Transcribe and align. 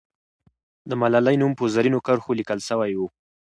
د 0.89 0.91
ملالۍ 1.01 1.35
نوم 1.41 1.51
په 1.59 1.65
زرینو 1.73 1.99
کرښو 2.05 2.37
لیکل 2.39 2.59
سوی 2.69 2.91
وو. 2.95 3.07